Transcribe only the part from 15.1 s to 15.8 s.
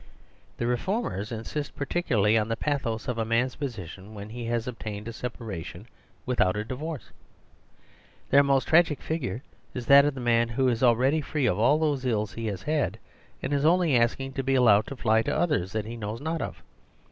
to others